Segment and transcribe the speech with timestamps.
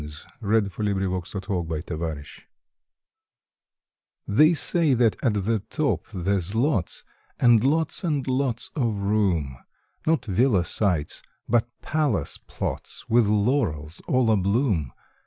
[0.01, 2.39] February Twelfth THE LONELY HEIGHTS
[4.35, 7.03] HPHEY say that at the top there's lots
[7.39, 9.59] And lots and lots of room—
[10.07, 14.91] Not villa sites, but palace plots, With laurels all abloom.